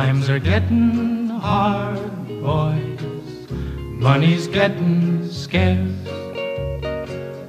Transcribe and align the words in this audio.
Times 0.00 0.30
are 0.30 0.38
getting 0.38 1.28
hard, 1.28 2.26
boys. 2.40 3.02
Money's 4.06 4.46
getting 4.46 5.28
scarce. 5.28 6.04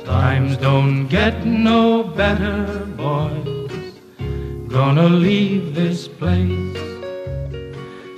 Times 0.04 0.58
don't 0.58 1.08
get 1.08 1.46
no 1.46 2.04
better, 2.04 2.86
boys. 2.98 3.94
Gonna 4.68 5.08
leave 5.08 5.76
this 5.76 6.10
place. 6.10 6.78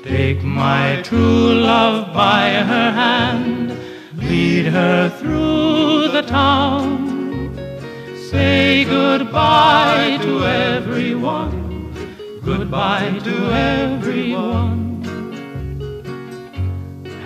Take 0.04 0.42
my 0.44 1.04
true 1.04 1.54
love 1.54 2.12
by 2.12 2.54
her 2.72 2.90
hand, 3.04 3.78
lead 4.18 4.66
her 4.66 5.10
through 5.20 6.08
the 6.08 6.24
town. 6.24 7.54
Say 8.32 8.84
goodbye 8.86 10.18
to 10.24 10.44
everyone, 10.44 11.63
goodbye 12.74 13.20
to 13.24 13.36
everyone. 13.54 15.04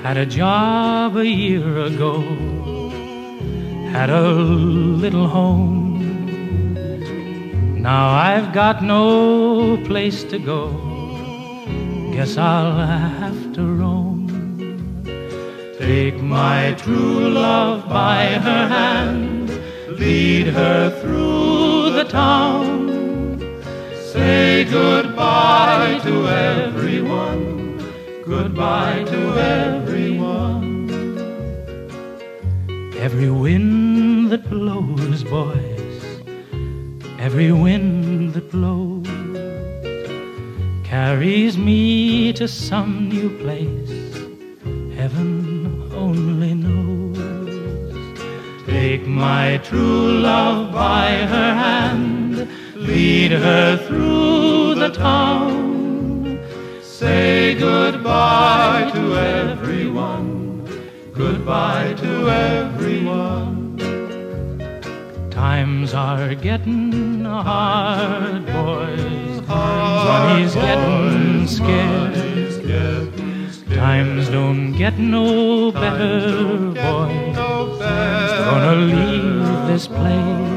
Had 0.03 0.17
a 0.17 0.25
job 0.25 1.15
a 1.15 1.25
year 1.25 1.85
ago, 1.85 2.19
had 3.93 4.09
a 4.09 4.29
little 5.03 5.29
home. 5.29 5.93
Now 7.81 8.09
I've 8.09 8.51
got 8.51 8.83
no 8.83 9.77
place 9.85 10.25
to 10.25 10.37
go 10.37 10.63
guess 12.11 12.35
I'll 12.35 12.85
have 12.85 13.53
to 13.53 13.61
roam. 13.61 14.27
Take 15.77 16.21
my 16.21 16.75
true 16.77 17.29
love 17.29 17.87
by 17.87 18.25
her 18.47 18.67
hand, 18.67 19.49
lead 19.97 20.47
her 20.47 20.89
through 20.99 21.91
the 21.91 22.03
town. 22.03 22.96
Goodbye 24.69 25.99
to 26.03 26.27
everyone, 26.27 27.77
goodbye 28.25 29.05
to 29.05 29.39
everyone. 29.39 30.89
Every 32.97 33.29
wind 33.29 34.29
that 34.31 34.49
blows, 34.49 35.23
boys, 35.23 36.03
every 37.17 37.53
wind 37.53 38.33
that 38.33 38.51
blows 38.51 39.07
carries 40.83 41.57
me 41.57 42.33
to 42.33 42.45
some 42.45 43.07
new 43.07 43.29
place 43.39 44.07
heaven 44.97 45.89
only 45.93 46.53
knows. 46.53 47.17
Take 48.65 49.07
my 49.07 49.59
true 49.63 50.19
love 50.19 50.73
by 50.73 51.11
her 51.33 51.53
hand, 51.53 52.49
lead 52.75 53.31
her 53.31 53.77
through 53.87 54.56
the 54.77 54.89
town. 54.89 56.39
Say 56.83 57.55
goodbye 57.55 58.91
to 58.93 59.17
everyone, 59.17 60.67
goodbye 61.13 61.95
to 61.97 62.29
everyone. 62.29 63.77
Times 65.31 65.95
are 65.95 66.35
getting 66.35 67.25
hard, 67.25 68.45
boys. 68.45 69.41
Money's 69.47 70.53
getting 70.53 71.47
scarce. 71.47 72.17
Times 73.73 74.29
don't 74.29 74.73
get 74.73 74.99
no 74.99 75.71
better, 75.71 76.71
boys. 76.71 77.35
Gonna 78.47 78.75
leave 78.75 79.67
this 79.67 79.87
place. 79.87 80.56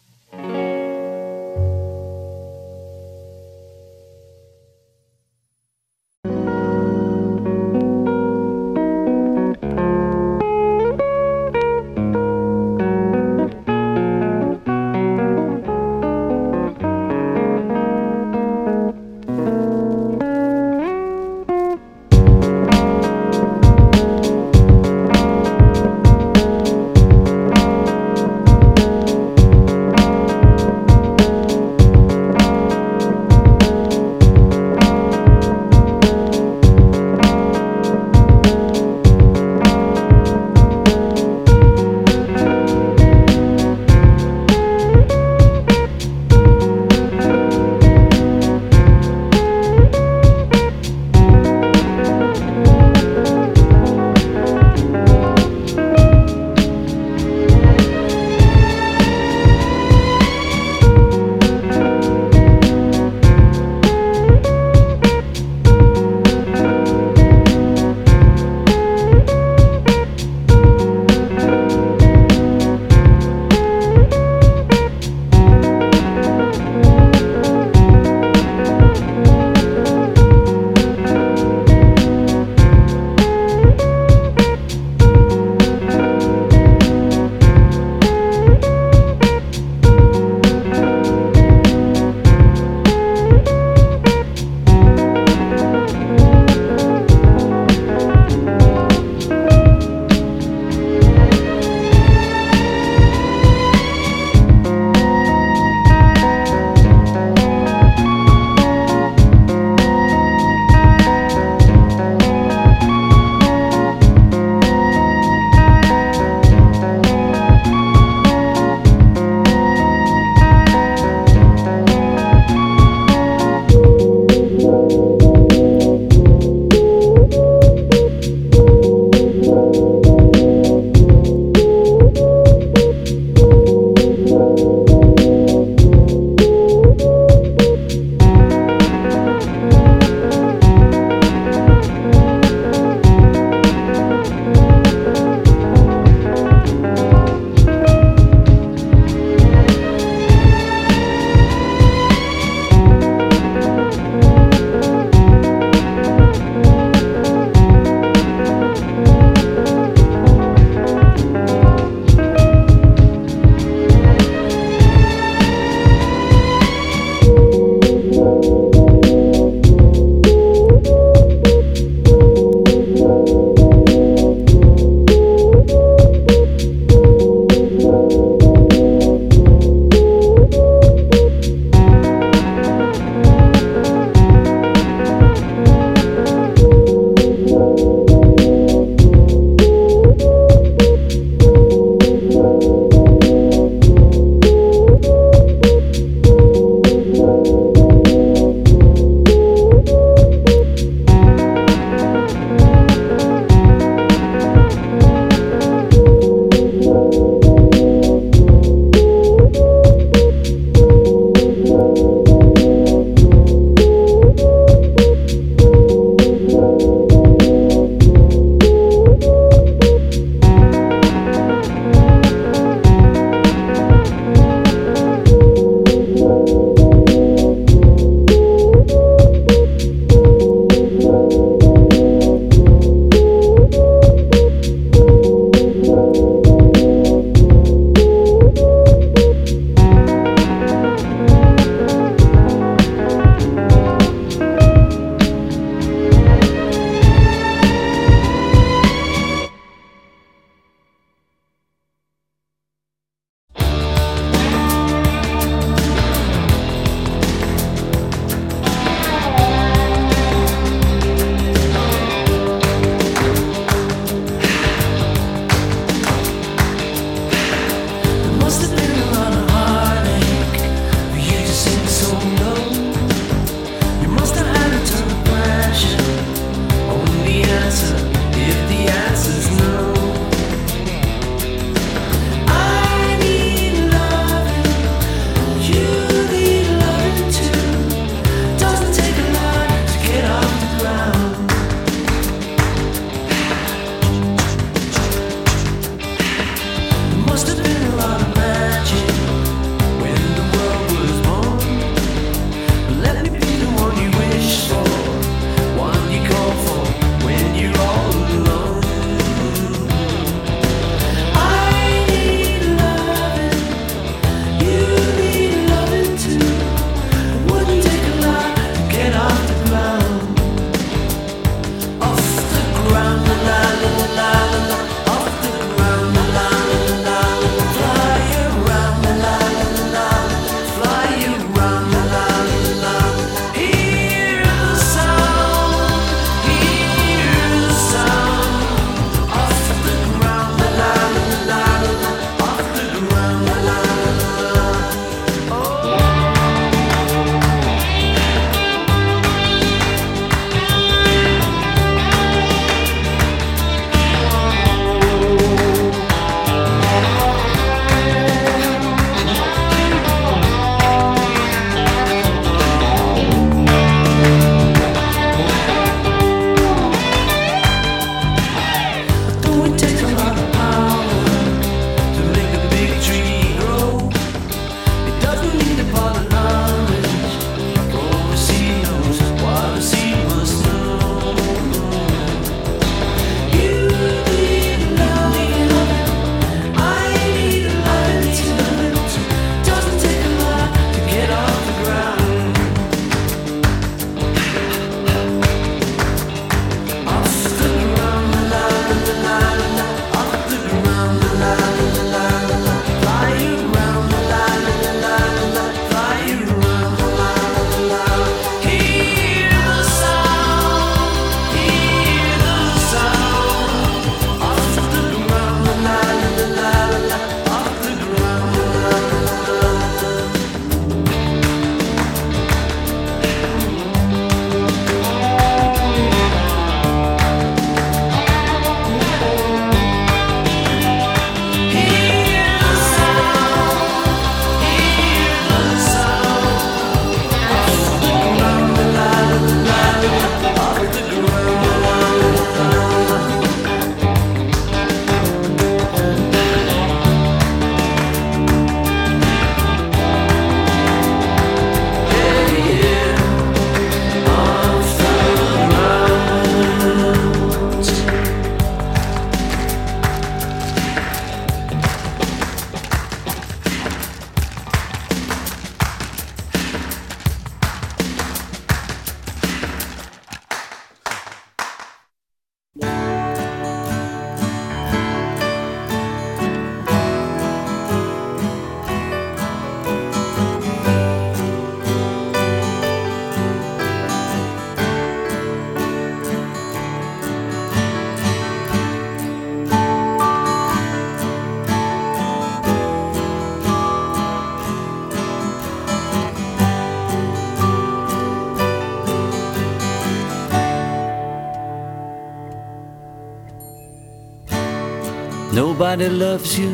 Nobody 505.81 506.09
loves 506.09 506.59
you 506.59 506.73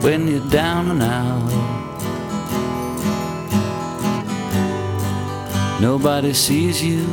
when 0.00 0.26
you're 0.26 0.48
down 0.48 0.90
and 0.90 1.02
out. 1.02 1.50
Nobody 5.82 6.32
sees 6.32 6.82
you 6.82 7.04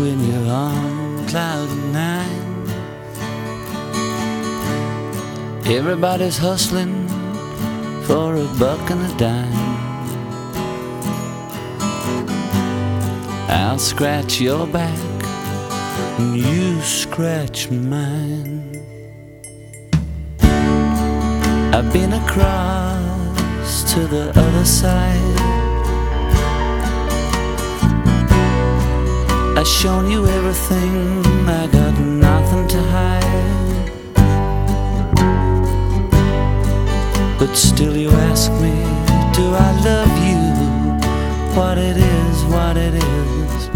when 0.00 0.18
you're 0.26 0.50
on 0.50 1.26
cloud 1.28 1.68
nine. 1.92 2.66
Everybody's 5.66 6.38
hustling 6.38 7.06
for 8.04 8.34
a 8.34 8.46
buck 8.58 8.90
and 8.90 9.02
a 9.12 9.14
dime. 9.18 9.52
I'll 13.50 13.78
scratch 13.78 14.40
your 14.40 14.66
back 14.66 14.98
and 16.18 16.34
you 16.34 16.80
scratch 16.80 17.70
mine. 17.70 18.37
I've 21.78 21.92
been 21.92 22.12
across 22.12 23.84
to 23.94 24.00
the 24.08 24.30
other 24.30 24.64
side. 24.64 25.38
I've 29.56 29.64
shown 29.64 30.10
you 30.10 30.26
everything, 30.26 31.24
I 31.46 31.68
got 31.68 31.96
nothing 32.00 32.66
to 32.66 32.82
hide. 32.82 33.92
But 37.38 37.54
still, 37.54 37.96
you 37.96 38.10
ask 38.10 38.50
me, 38.54 38.74
do 39.38 39.44
I 39.54 39.70
love 39.90 40.14
you? 40.26 40.42
What 41.56 41.78
it 41.78 41.96
is, 41.96 42.44
what 42.46 42.76
it 42.76 42.94
is. 42.94 43.68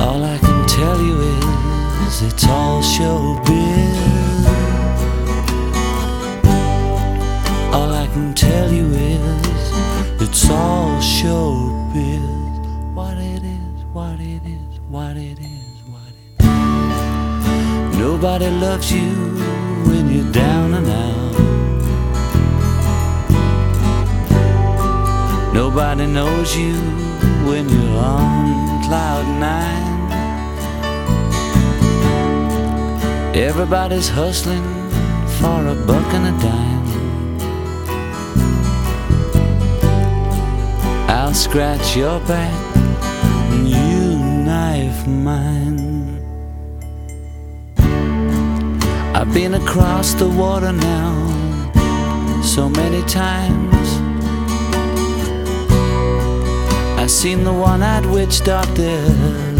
All 0.00 0.24
I 0.24 0.38
can 0.38 0.66
tell 0.66 1.00
you 1.00 1.20
is, 1.20 2.22
it's 2.22 2.48
all 2.48 2.82
showbiz. 2.82 4.15
Can 8.16 8.32
tell 8.32 8.72
you 8.72 8.86
is, 8.92 9.62
it's 10.22 10.48
all 10.48 10.98
showbiz. 11.00 12.94
What 12.94 13.18
it 13.18 13.42
is, 13.44 13.76
what 13.92 14.18
it 14.18 14.42
is, 14.58 14.80
what 14.88 15.16
it 15.18 15.38
is, 15.38 15.76
what 15.94 16.12
it 16.18 16.40
is. 16.40 17.98
Nobody 17.98 18.48
loves 18.48 18.90
you 18.90 19.10
when 19.88 20.04
you're 20.12 20.32
down 20.32 20.68
and 20.78 20.88
out. 21.04 21.34
Nobody 25.52 26.06
knows 26.06 26.56
you 26.56 26.74
when 27.48 27.68
you're 27.68 27.98
on 27.98 28.82
cloud 28.86 29.26
nine. 29.48 29.94
Everybody's 33.36 34.08
hustling 34.08 34.64
for 35.38 35.58
a 35.74 35.74
buck 35.86 36.08
and 36.14 36.26
a 36.34 36.36
dime. 36.42 36.85
Scratch 41.36 41.94
your 41.94 42.18
back 42.20 42.76
and 43.52 43.68
you 43.68 44.16
knife 44.42 45.06
mine. 45.06 46.18
I've 49.14 49.32
been 49.34 49.54
across 49.54 50.14
the 50.14 50.28
water 50.28 50.72
now 50.72 52.42
so 52.42 52.70
many 52.70 53.02
times. 53.02 53.88
I've 56.98 57.10
seen 57.10 57.44
the 57.44 57.52
one-eyed 57.52 58.06
witch 58.06 58.42
doctor 58.42 58.98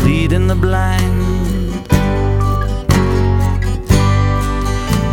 leading 0.02 0.46
the 0.46 0.56
blind. 0.56 1.86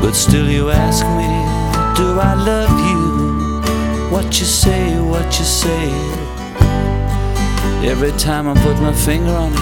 But 0.02 0.14
still 0.14 0.50
you 0.50 0.70
ask 0.70 1.06
me, 1.20 1.32
do 1.98 2.20
I 2.20 2.34
love 2.36 2.74
you? 2.90 3.04
What 4.16 4.40
you 4.40 4.46
say, 4.46 4.98
what 5.02 5.26
you 5.38 5.46
say. 5.46 6.23
Every 7.86 8.14
time 8.14 8.48
I 8.48 8.54
put 8.64 8.80
my 8.82 8.94
finger 8.94 9.30
on 9.32 9.52
it, 9.52 9.60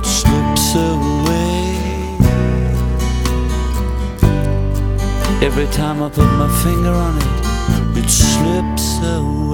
it 0.00 0.06
slips 0.06 0.74
away. 0.74 1.76
Every 5.40 5.66
time 5.68 6.02
I 6.02 6.08
put 6.08 6.26
my 6.32 6.48
finger 6.64 6.90
on 6.90 7.16
it, 7.16 7.98
it 7.98 8.10
slips 8.10 8.98
away. 9.04 9.53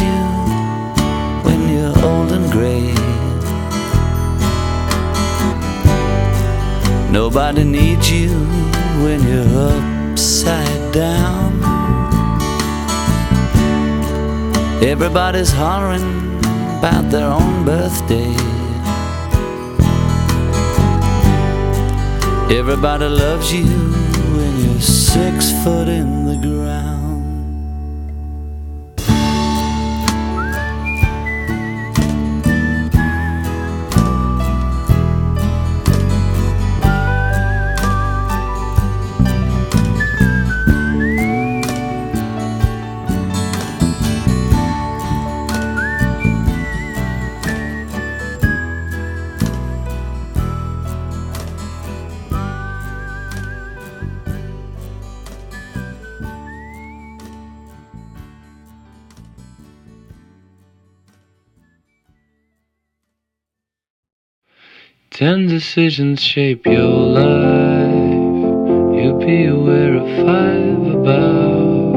You 0.00 0.18
when 1.44 1.68
you're 1.68 1.96
old 2.04 2.32
and 2.32 2.50
gray. 2.50 2.94
Nobody 7.10 7.64
needs 7.64 8.10
you 8.10 8.30
when 9.02 9.22
you're 9.28 10.12
upside 10.12 10.92
down. 10.92 11.52
Everybody's 14.82 15.52
hollering 15.52 16.02
about 16.78 17.10
their 17.10 17.28
own 17.28 17.64
birthday. 17.64 18.34
Everybody 22.50 23.08
loves 23.08 23.52
you 23.52 23.66
when 24.36 24.52
you're 24.60 24.80
six 24.80 25.50
foot 25.62 25.88
in 25.88 26.23
Ten 65.14 65.46
decisions 65.46 66.20
shape 66.20 66.66
your 66.66 66.90
life. 66.90 68.18
You'll 68.98 69.18
be 69.24 69.46
aware 69.46 69.94
of 69.94 70.08
five 70.26 70.86
about 70.92 71.94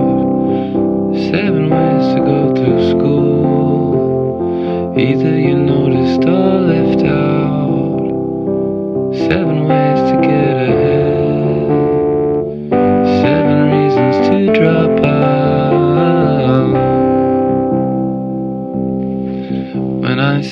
seven 1.32 1.72
ways 1.72 2.14
to 2.14 2.20
go 2.20 2.54
through 2.54 2.90
school. 2.92 4.94
Either 5.00 5.36
you 5.36 5.56
noticed 5.56 6.30
or 6.30 6.60
left 6.62 7.04
out. 7.06 8.06
Seven 9.28 9.66
ways 9.66 9.97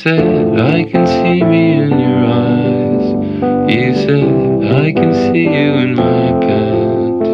said 0.05 0.59
I 0.59 0.83
can 0.83 1.07
see 1.07 1.41
me 1.43 1.81
in 1.81 1.89
your 1.97 2.25
eyes. 2.27 3.05
You 3.73 3.95
said 3.95 4.63
I 4.71 4.93
can 4.93 5.11
see 5.15 5.45
you 5.45 5.71
in 5.83 5.95
my 5.95 6.29
pants. 6.45 7.29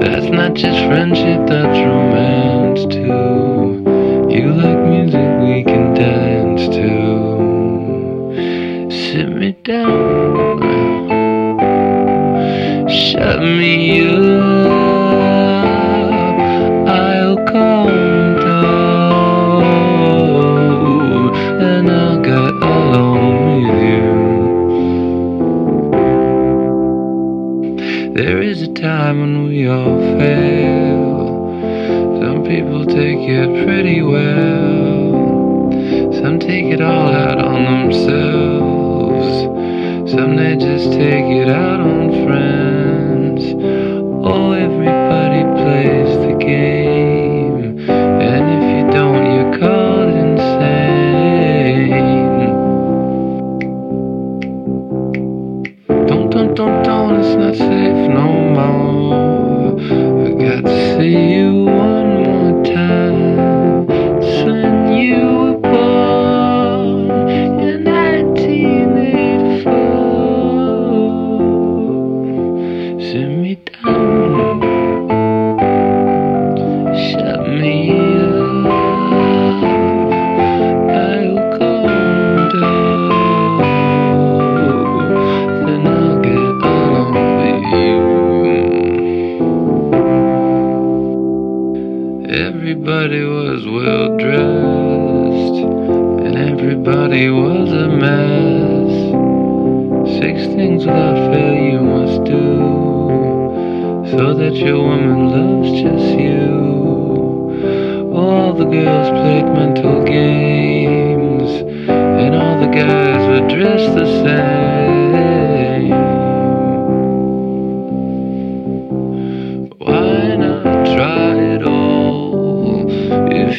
That's 0.00 0.26
not 0.26 0.54
just 0.54 0.78
friendship, 0.86 1.48
that's 1.48 1.78
romance 1.80 2.82
too. 2.94 3.82
You 4.30 4.52
like 4.52 4.78
music 4.86 5.28
we 5.40 5.64
can 5.64 5.94
dance 5.94 6.68
to. 6.76 6.90
Sit 8.88 9.30
me 9.30 9.50
down, 9.64 10.60
shut 12.88 13.40
me 13.40 14.00
up. 14.06 14.93
Fail. 30.18 31.28
Some 32.20 32.44
people 32.44 32.84
take 32.84 33.18
it 33.20 33.66
pretty 33.66 34.02
well. 34.02 35.72
Some 36.12 36.38
take 36.38 36.66
it 36.66 36.80
all 36.80 37.08
out 37.08 37.38
on 37.38 37.90
themselves. 37.90 39.26
Some 40.12 40.36
they 40.36 40.56
just 40.56 40.92
take 40.92 41.24
it 41.24 41.48
out 41.48 41.80
on 41.80 42.10
friends. 42.24 43.73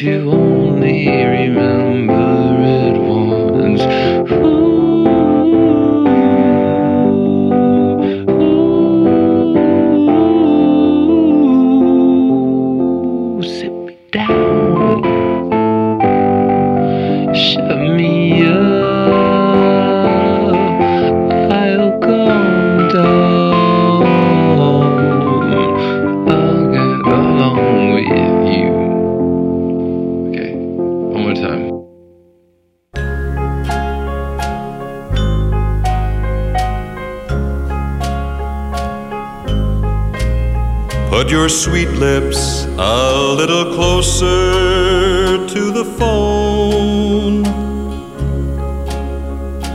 You 0.06 0.55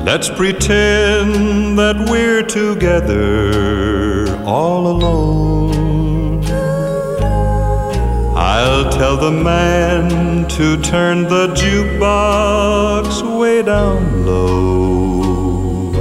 Let's 0.03 0.29
pretend 0.31 1.77
that 1.77 1.95
we're 2.09 2.41
together 2.41 4.35
all 4.43 4.87
alone. 4.87 6.43
I'll 8.35 8.91
tell 8.91 9.15
the 9.15 9.31
man 9.31 10.47
to 10.49 10.81
turn 10.81 11.23
the 11.25 11.49
jukebox 11.53 13.21
way 13.39 13.61
down 13.61 14.25
low. 14.25 15.93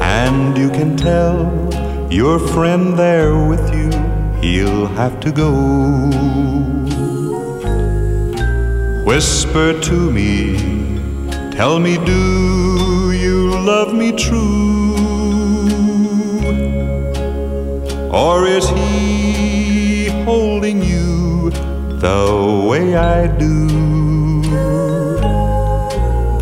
And 0.00 0.56
you 0.56 0.70
can 0.70 0.96
tell 0.96 1.44
your 2.10 2.38
friend 2.38 2.98
there 2.98 3.36
with 3.46 3.70
you, 3.74 3.90
he'll 4.40 4.86
have 4.86 5.20
to 5.20 5.30
go. 5.30 5.52
Whisper 9.04 9.78
to 9.78 10.10
me, 10.10 10.56
tell 11.52 11.78
me, 11.78 12.02
do 12.06 12.67
love 13.68 13.92
me 13.92 14.12
true? 14.12 14.96
Or 18.10 18.46
is 18.46 18.66
he 18.70 20.08
holding 20.24 20.78
you 20.82 21.50
the 22.04 22.22
way 22.68 22.96
I 22.96 23.26
do? 23.44 23.68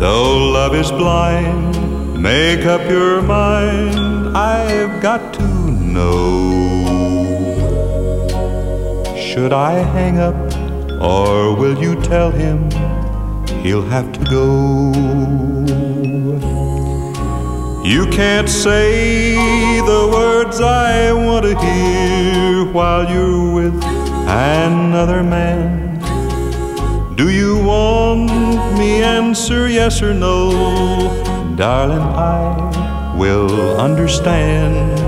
Though 0.03 0.37
love 0.57 0.73
is 0.73 0.89
blind, 0.89 2.23
make 2.29 2.65
up 2.65 2.89
your 2.89 3.21
mind, 3.21 4.37
I've 4.37 5.01
got 5.01 5.33
to 5.33 5.47
know. 5.95 6.31
Should 9.27 9.51
I 9.51 9.73
hang 9.97 10.17
up, 10.29 10.39
or 11.01 11.53
will 11.59 11.77
you 11.77 11.93
tell 12.03 12.31
him 12.31 12.57
he'll 13.63 13.87
have 13.95 14.13
to 14.13 14.21
go? 14.37 15.86
You 17.87 18.05
can't 18.07 18.49
say 18.49 19.33
the 19.79 20.09
words 20.11 20.59
I 20.59 21.13
want 21.13 21.45
to 21.45 21.57
hear 21.57 22.65
while 22.73 23.09
you're 23.09 23.53
with 23.53 23.81
another 24.27 25.23
man. 25.23 25.97
Do 27.15 27.29
you 27.29 27.63
want 27.63 28.77
me 28.77 29.01
answer 29.01 29.69
yes 29.69 30.01
or 30.01 30.13
no? 30.13 30.51
Darling, 31.55 32.01
I 32.01 33.15
will 33.17 33.79
understand. 33.79 34.99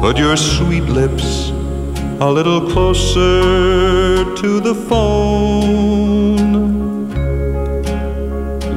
Put 0.00 0.16
your 0.16 0.38
sweet 0.38 0.84
lips 0.84 1.50
a 2.18 2.30
little 2.30 2.62
closer 2.72 4.24
to 4.36 4.60
the 4.60 4.74
phone. 4.88 5.93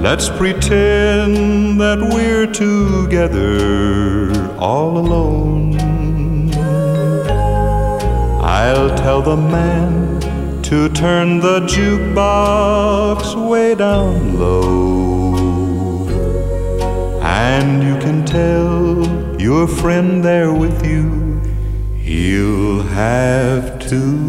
Let's 0.10 0.30
pretend 0.30 1.82
that 1.82 2.00
we're 2.00 2.48
together 2.48 4.32
all 4.58 4.98
alone. 4.98 5.76
I'll 8.42 8.98
tell 8.98 9.22
the 9.22 9.36
man 9.36 10.22
to 10.62 10.88
turn 10.94 11.42
the 11.42 11.60
jukebox 11.74 13.36
way 13.50 13.76
down 13.76 14.40
low. 14.40 16.08
And 17.22 17.84
you 17.84 17.98
can 18.00 18.26
tell 18.26 19.06
your 19.38 19.68
friend 19.68 20.24
there 20.24 20.54
with 20.54 20.86
you, 20.86 21.42
he'll 21.98 22.84
have 22.84 23.78
to 23.90 24.28